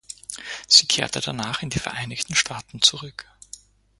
Sie 0.67 0.87
kehrte 0.87 1.21
danach 1.21 1.61
in 1.61 1.69
die 1.69 1.77
Vereinigten 1.77 2.33
Staaten 2.33 2.81
zurück. 2.81 3.29